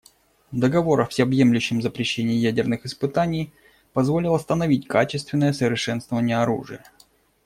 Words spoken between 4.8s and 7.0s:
качественное совершенствование оружия.